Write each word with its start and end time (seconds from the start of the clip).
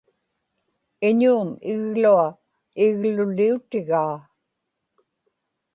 iñuum 1.07 1.49
iglua 1.71 2.27
igluliutigaa 2.85 4.15